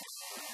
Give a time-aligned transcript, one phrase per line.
[0.00, 0.49] Thank you.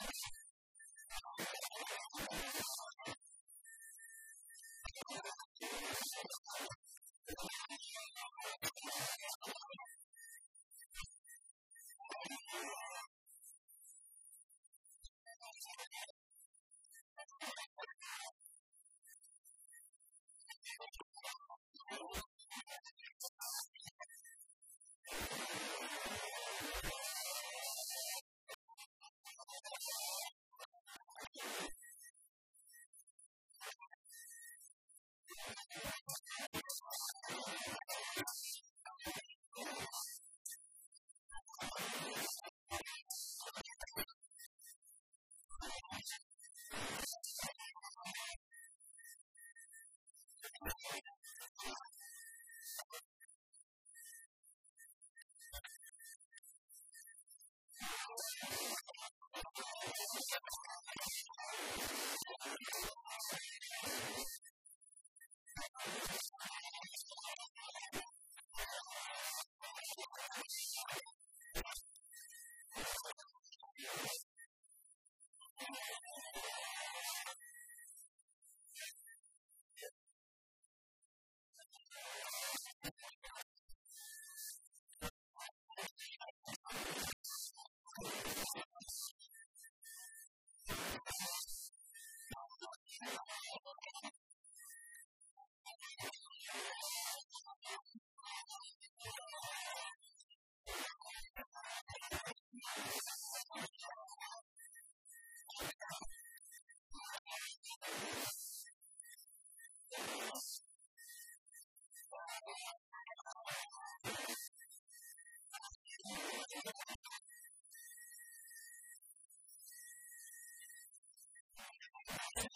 [60.11, 60.19] you.